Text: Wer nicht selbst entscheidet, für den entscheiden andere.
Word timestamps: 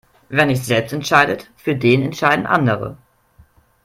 Wer 0.29 0.47
nicht 0.47 0.65
selbst 0.65 0.93
entscheidet, 0.93 1.51
für 1.57 1.75
den 1.75 2.01
entscheiden 2.01 2.47
andere. 2.47 2.97